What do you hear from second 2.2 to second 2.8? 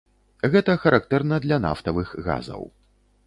газаў.